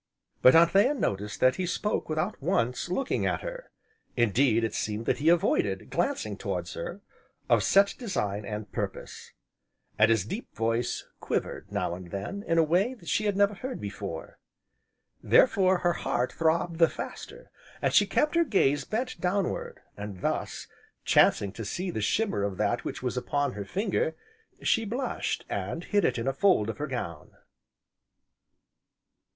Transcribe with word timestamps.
But 0.41 0.55
Anthea 0.55 0.95
noticed 0.95 1.41
that 1.41 1.57
he 1.57 1.67
spoke 1.67 2.09
without 2.09 2.41
once 2.41 2.89
looking 2.89 3.27
at 3.27 3.41
her; 3.41 3.69
indeed 4.17 4.63
it 4.63 4.73
seemed 4.73 5.05
that 5.05 5.19
he 5.19 5.29
avoided 5.29 5.91
glancing 5.91 6.37
towards 6.37 6.73
her, 6.73 7.01
of 7.47 7.61
set 7.63 7.93
design, 7.99 8.43
and 8.43 8.71
purpose; 8.71 9.31
and 9.99 10.09
his 10.09 10.25
deep 10.25 10.55
voice 10.55 11.05
quivered, 11.19 11.71
now 11.71 11.93
and 11.93 12.09
then, 12.09 12.43
in 12.47 12.57
a 12.57 12.63
way 12.63 12.95
she 13.03 13.25
had 13.25 13.37
never 13.37 13.53
heard 13.53 13.79
before. 13.79 14.39
Therefore, 15.21 15.77
her 15.77 15.93
heart 15.93 16.31
throbbed 16.33 16.79
the 16.79 16.89
faster, 16.89 17.51
and 17.79 17.93
she 17.93 18.07
kept 18.07 18.33
her 18.33 18.43
gaze 18.43 18.85
bent 18.85 19.21
downward, 19.21 19.81
and 19.95 20.21
thus, 20.21 20.65
chancing 21.05 21.51
to 21.51 21.63
see 21.63 21.91
the 21.91 22.01
shimmer 22.01 22.41
of 22.41 22.57
that 22.57 22.83
which 22.83 23.03
was 23.03 23.17
upon 23.17 23.53
her 23.53 23.65
finger, 23.65 24.15
she 24.63 24.83
blushed, 24.83 25.45
and 25.47 25.83
hid 25.83 26.03
it 26.03 26.17
in 26.17 26.27
a 26.27 26.33
fold 26.33 26.71
of 26.71 26.79
her 26.79 26.87
gown. 26.87 27.33